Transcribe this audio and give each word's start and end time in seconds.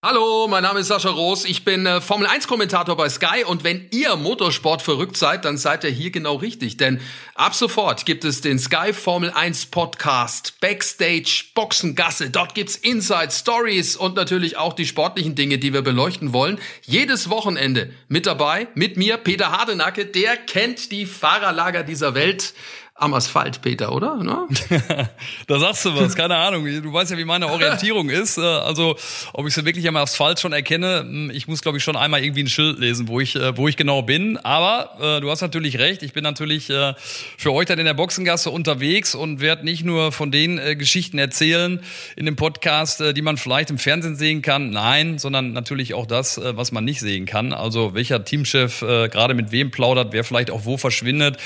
Hallo, 0.00 0.46
mein 0.46 0.62
Name 0.62 0.78
ist 0.78 0.86
Sascha 0.86 1.10
Roos. 1.10 1.44
Ich 1.44 1.64
bin 1.64 1.84
äh, 1.84 2.00
Formel 2.00 2.28
1 2.28 2.46
Kommentator 2.46 2.96
bei 2.96 3.08
Sky 3.08 3.42
und 3.44 3.64
wenn 3.64 3.88
ihr 3.90 4.14
Motorsport 4.14 4.80
verrückt 4.80 5.16
seid, 5.16 5.44
dann 5.44 5.58
seid 5.58 5.82
ihr 5.82 5.90
hier 5.90 6.12
genau 6.12 6.36
richtig, 6.36 6.76
denn 6.76 7.00
ab 7.34 7.52
sofort 7.52 8.06
gibt 8.06 8.24
es 8.24 8.40
den 8.40 8.60
Sky 8.60 8.92
Formel 8.92 9.32
1 9.32 9.66
Podcast 9.66 10.60
Backstage 10.60 11.46
Boxengasse. 11.52 12.30
Dort 12.30 12.54
gibt's 12.54 12.76
Inside 12.76 13.32
Stories 13.32 13.96
und 13.96 14.14
natürlich 14.14 14.56
auch 14.56 14.74
die 14.74 14.86
sportlichen 14.86 15.34
Dinge, 15.34 15.58
die 15.58 15.72
wir 15.72 15.82
beleuchten 15.82 16.32
wollen. 16.32 16.60
Jedes 16.82 17.28
Wochenende 17.28 17.92
mit 18.06 18.26
dabei 18.26 18.68
mit 18.76 18.96
mir 18.96 19.16
Peter 19.16 19.50
Hardenacke, 19.50 20.06
der 20.06 20.36
kennt 20.36 20.92
die 20.92 21.06
Fahrerlager 21.06 21.82
dieser 21.82 22.14
Welt 22.14 22.54
am 22.98 23.14
Asphalt, 23.14 23.62
Peter, 23.62 23.92
oder? 23.92 24.16
Ne? 24.16 24.48
da 25.46 25.58
sagst 25.60 25.84
du 25.84 25.94
was, 25.94 26.16
keine 26.16 26.34
Ahnung. 26.36 26.64
Du 26.82 26.92
weißt 26.92 27.12
ja, 27.12 27.16
wie 27.16 27.24
meine 27.24 27.46
Orientierung 27.46 28.10
ist. 28.10 28.38
Äh, 28.38 28.42
also, 28.42 28.96
ob 29.32 29.46
ich 29.46 29.54
sie 29.54 29.64
wirklich 29.64 29.86
am 29.86 29.96
Asphalt 29.96 30.40
schon 30.40 30.52
erkenne, 30.52 31.00
hm, 31.00 31.30
ich 31.30 31.46
muss, 31.46 31.62
glaube 31.62 31.78
ich, 31.78 31.84
schon 31.84 31.96
einmal 31.96 32.24
irgendwie 32.24 32.42
ein 32.42 32.48
Schild 32.48 32.80
lesen, 32.80 33.06
wo 33.06 33.20
ich, 33.20 33.36
äh, 33.36 33.56
wo 33.56 33.68
ich 33.68 33.76
genau 33.76 34.02
bin. 34.02 34.36
Aber 34.38 34.98
äh, 35.00 35.20
du 35.20 35.30
hast 35.30 35.42
natürlich 35.42 35.78
recht. 35.78 36.02
Ich 36.02 36.12
bin 36.12 36.24
natürlich 36.24 36.70
äh, 36.70 36.94
für 37.36 37.52
euch 37.52 37.66
dann 37.66 37.78
in 37.78 37.84
der 37.84 37.94
Boxengasse 37.94 38.50
unterwegs 38.50 39.14
und 39.14 39.40
werde 39.40 39.64
nicht 39.64 39.84
nur 39.84 40.10
von 40.10 40.32
den 40.32 40.58
äh, 40.58 40.74
Geschichten 40.74 41.18
erzählen 41.18 41.80
in 42.16 42.26
dem 42.26 42.34
Podcast, 42.34 43.00
äh, 43.00 43.14
die 43.14 43.22
man 43.22 43.36
vielleicht 43.36 43.70
im 43.70 43.78
Fernsehen 43.78 44.16
sehen 44.16 44.42
kann. 44.42 44.70
Nein, 44.70 45.18
sondern 45.18 45.52
natürlich 45.52 45.94
auch 45.94 46.06
das, 46.06 46.40
was 46.42 46.72
man 46.72 46.84
nicht 46.84 46.98
sehen 46.98 47.26
kann. 47.26 47.52
Also, 47.52 47.94
welcher 47.94 48.24
Teamchef 48.24 48.80
gerade 48.80 49.34
mit 49.34 49.52
wem 49.52 49.70
plaudert, 49.70 50.12
wer 50.12 50.24
vielleicht 50.24 50.50
auch 50.50 50.64
wo 50.64 50.76
verschwindet, 50.76 51.36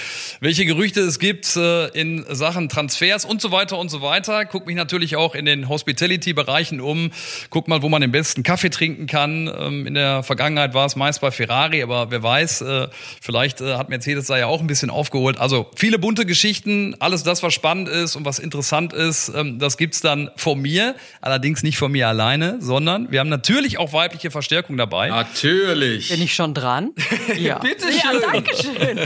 welche 0.41 0.65
Gerüchte 0.65 1.01
es 1.01 1.19
gibt 1.19 1.42
gibt 1.43 1.57
äh, 1.57 1.89
in 1.89 2.25
Sachen 2.29 2.69
Transfers 2.69 3.25
und 3.25 3.41
so 3.41 3.51
weiter 3.51 3.79
und 3.79 3.91
so 3.91 4.01
weiter. 4.01 4.45
Guck 4.45 4.67
mich 4.67 4.77
natürlich 4.77 5.17
auch 5.17 5.35
in 5.35 5.45
den 5.45 5.69
Hospitality-Bereichen 5.69 6.81
um. 6.81 7.11
Guck 7.51 7.69
mal, 7.69 7.83
wo 7.83 7.89
man 7.89 8.01
den 8.01 8.13
besten 8.13 8.43
Kaffee 8.43 8.71
trinken 8.71 9.07
kann. 9.07 9.53
Ähm, 9.59 9.87
in 9.87 9.95
der 9.95 10.23
Vergangenheit 10.23 10.75
war 10.75 10.87
es 10.87 10.95
meist 10.95 11.21
bei 11.21 11.31
Ferrari, 11.31 11.83
aber 11.83 12.11
wer 12.11 12.23
weiß, 12.23 12.61
äh, 12.63 12.89
vielleicht 13.21 13.61
äh, 13.61 13.75
hat 13.75 13.89
Mercedes 13.89 14.27
da 14.27 14.39
ja 14.39 14.47
auch 14.47 14.61
ein 14.61 14.67
bisschen 14.67 14.91
aufgeholt. 14.91 15.39
Also 15.39 15.69
viele 15.75 15.99
bunte 15.99 16.27
Geschichten, 16.27 16.95
alles 17.01 17.25
das, 17.25 17.43
was 17.43 17.53
spannend 17.53 17.89
ist 17.89 18.15
und 18.15 18.25
was 18.25 18.39
interessant 18.39 18.93
ist, 18.93 19.33
ähm, 19.35 19.59
das 19.59 19.77
gibt's 19.77 20.01
dann 20.01 20.31
von 20.37 20.61
mir. 20.61 20.95
Allerdings 21.21 21.63
nicht 21.65 21.77
von 21.77 21.91
mir 21.91 22.09
alleine, 22.09 22.59
sondern 22.61 23.11
wir 23.11 23.21
haben 23.21 23.31
natürlich 23.31 23.79
auch 23.79 23.93
weibliche 23.93 24.31
Verstärkung 24.31 24.77
dabei. 24.77 25.09
Natürlich. 25.09 26.11
Bin 26.11 26.23
ich 26.23 26.35
schon 26.35 26.55
dran? 26.55 26.91
Ja. 27.37 27.59
Bitte 27.59 27.87
schön. 27.87 28.21
Ja, 28.21 28.33
danke 28.33 28.51
schön. 28.55 28.99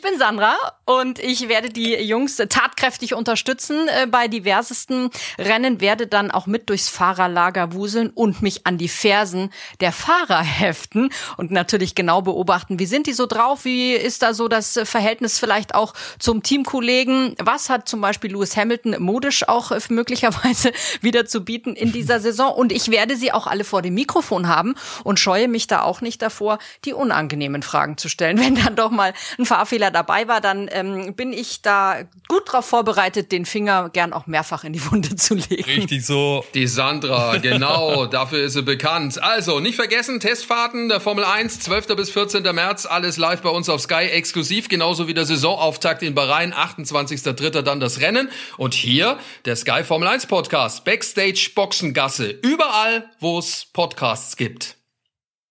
Ich 0.00 0.10
bin 0.10 0.18
Sandra 0.18 0.56
und 0.86 1.18
ich 1.18 1.50
werde 1.50 1.68
die 1.68 1.92
Jungs 1.92 2.36
tatkräftig 2.36 3.12
unterstützen 3.12 3.86
äh, 3.88 4.06
bei 4.06 4.28
diversesten 4.28 5.10
Rennen, 5.36 5.82
werde 5.82 6.06
dann 6.06 6.30
auch 6.30 6.46
mit 6.46 6.70
durchs 6.70 6.88
Fahrerlager 6.88 7.74
wuseln 7.74 8.08
und 8.08 8.40
mich 8.40 8.66
an 8.66 8.78
die 8.78 8.88
Fersen 8.88 9.52
der 9.80 9.92
Fahrer 9.92 10.38
heften 10.42 11.10
und 11.36 11.50
natürlich 11.50 11.94
genau 11.94 12.22
beobachten, 12.22 12.78
wie 12.78 12.86
sind 12.86 13.08
die 13.08 13.12
so 13.12 13.26
drauf, 13.26 13.66
wie 13.66 13.92
ist 13.92 14.22
da 14.22 14.32
so 14.32 14.48
das 14.48 14.80
Verhältnis 14.84 15.38
vielleicht 15.38 15.74
auch 15.74 15.92
zum 16.18 16.42
Teamkollegen, 16.42 17.34
was 17.38 17.68
hat 17.68 17.86
zum 17.86 18.00
Beispiel 18.00 18.32
Lewis 18.32 18.56
Hamilton 18.56 18.96
modisch 19.00 19.46
auch 19.46 19.70
äh, 19.70 19.80
möglicherweise 19.90 20.72
wieder 21.02 21.26
zu 21.26 21.44
bieten 21.44 21.74
in 21.76 21.92
dieser 21.92 22.20
Saison 22.20 22.54
und 22.54 22.72
ich 22.72 22.90
werde 22.90 23.16
sie 23.16 23.32
auch 23.32 23.46
alle 23.46 23.64
vor 23.64 23.82
dem 23.82 23.92
Mikrofon 23.92 24.48
haben 24.48 24.76
und 25.04 25.20
scheue 25.20 25.46
mich 25.46 25.66
da 25.66 25.82
auch 25.82 26.00
nicht 26.00 26.22
davor, 26.22 26.58
die 26.86 26.94
unangenehmen 26.94 27.62
Fragen 27.62 27.98
zu 27.98 28.08
stellen. 28.08 28.40
Wenn 28.40 28.54
dann 28.54 28.76
doch 28.76 28.90
mal 28.90 29.12
ein 29.38 29.44
Fahrfehler 29.44 29.90
dabei 30.00 30.28
war, 30.28 30.40
dann 30.40 30.68
ähm, 30.72 31.14
bin 31.14 31.32
ich 31.32 31.60
da 31.62 32.02
gut 32.28 32.52
drauf 32.52 32.64
vorbereitet, 32.64 33.32
den 33.32 33.44
Finger 33.44 33.90
gern 33.90 34.12
auch 34.12 34.26
mehrfach 34.26 34.64
in 34.64 34.72
die 34.72 34.90
Wunde 34.90 35.14
zu 35.16 35.34
legen. 35.34 35.64
Richtig 35.64 36.06
so. 36.06 36.44
Die 36.54 36.66
Sandra, 36.66 37.36
genau, 37.36 38.06
dafür 38.06 38.44
ist 38.44 38.54
sie 38.54 38.62
bekannt. 38.62 39.22
Also, 39.22 39.60
nicht 39.60 39.76
vergessen, 39.76 40.20
Testfahrten 40.20 40.88
der 40.88 41.00
Formel 41.00 41.24
1, 41.24 41.60
12. 41.60 41.88
bis 41.88 42.10
14. 42.10 42.42
März, 42.42 42.86
alles 42.86 43.18
live 43.18 43.42
bei 43.42 43.50
uns 43.50 43.68
auf 43.68 43.82
Sky 43.82 44.08
exklusiv, 44.10 44.68
genauso 44.68 45.06
wie 45.06 45.14
der 45.14 45.26
Saisonauftakt 45.26 46.02
in 46.02 46.14
Bahrain, 46.14 46.54
28.03. 46.54 47.62
dann 47.62 47.80
das 47.80 48.00
Rennen. 48.00 48.30
Und 48.56 48.74
hier 48.74 49.18
der 49.44 49.56
Sky 49.56 49.84
Formel 49.84 50.08
1 50.08 50.26
Podcast, 50.26 50.84
Backstage 50.84 51.50
Boxengasse, 51.54 52.30
überall, 52.30 53.10
wo 53.20 53.38
es 53.38 53.66
Podcasts 53.72 54.36
gibt. 54.36 54.79